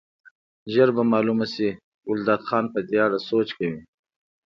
[0.73, 1.69] ژر به معلومه شي،
[2.07, 3.81] ګلداد خان په دې اړه سوچ کوي.